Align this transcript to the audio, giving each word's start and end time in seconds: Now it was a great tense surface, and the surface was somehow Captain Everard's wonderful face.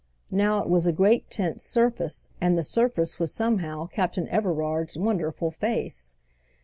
Now 0.31 0.63
it 0.63 0.67
was 0.67 0.87
a 0.87 0.91
great 0.91 1.29
tense 1.29 1.61
surface, 1.61 2.29
and 2.41 2.57
the 2.57 2.63
surface 2.63 3.19
was 3.19 3.31
somehow 3.31 3.85
Captain 3.85 4.27
Everard's 4.29 4.97
wonderful 4.97 5.51
face. 5.51 6.15